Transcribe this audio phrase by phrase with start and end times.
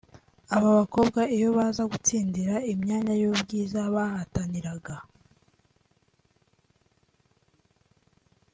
[0.55, 4.95] Aba bakobwa iyo baza gutsindira imyanya y’ubwiza bahataniraga